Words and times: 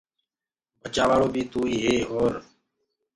بچآوآݪو 0.81 1.27
بي 1.33 1.41
توئيٚ 1.51 1.81
هي 1.85 1.95
اور 2.11 2.33